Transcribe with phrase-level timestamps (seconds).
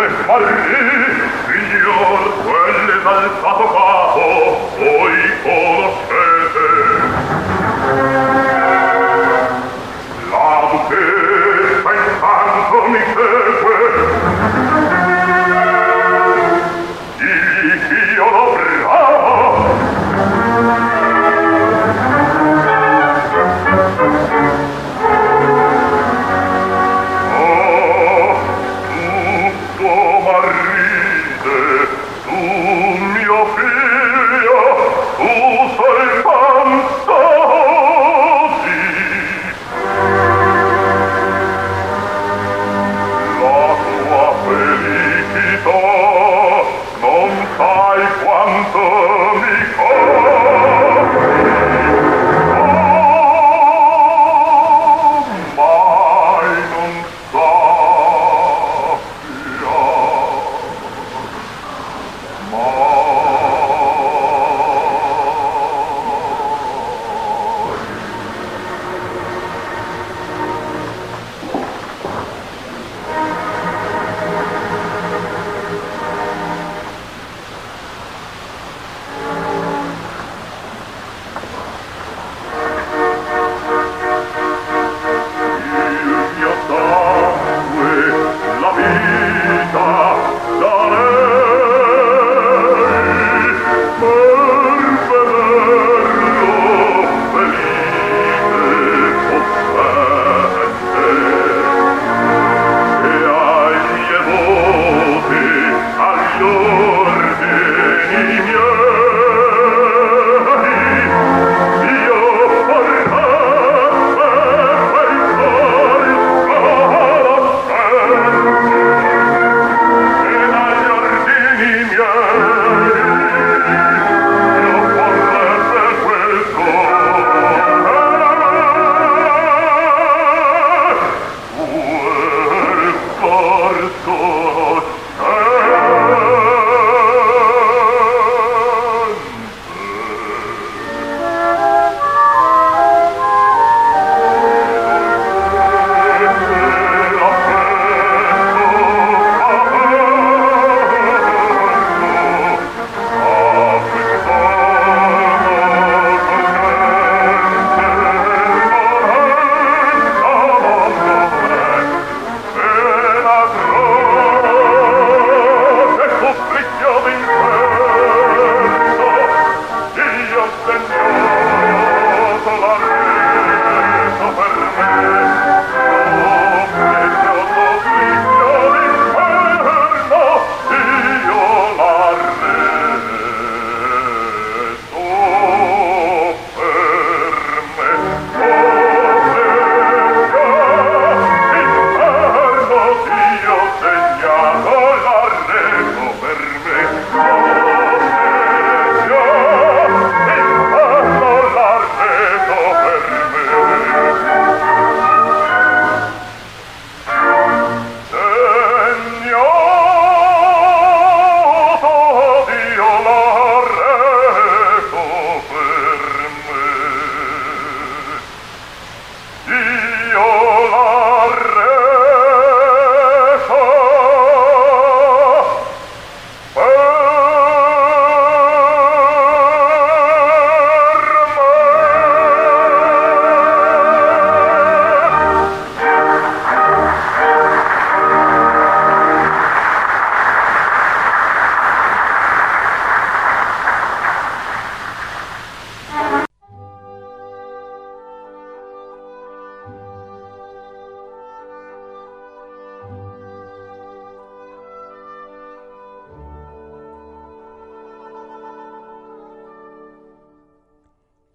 [0.00, 1.19] quel mari